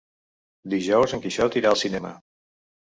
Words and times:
Dijous 0.75 1.15
en 1.19 1.23
Quixot 1.27 1.61
irà 1.63 1.73
al 1.75 1.81
cinema. 1.87 2.17